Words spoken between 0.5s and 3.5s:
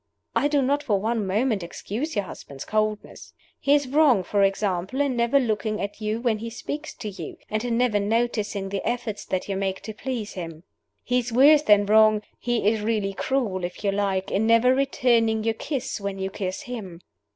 not for one moment excuse your husband's coldness.